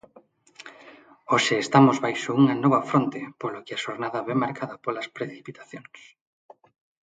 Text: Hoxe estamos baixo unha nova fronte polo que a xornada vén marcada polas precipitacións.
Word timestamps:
Hoxe 1.31 1.55
estamos 1.65 1.97
baixo 2.05 2.29
unha 2.41 2.55
nova 2.63 2.81
fronte 2.89 3.19
polo 3.41 3.63
que 3.65 3.73
a 3.75 3.81
xornada 3.85 4.25
vén 4.27 4.41
marcada 4.43 4.75
polas 4.83 5.07
precipitacións. 5.17 5.99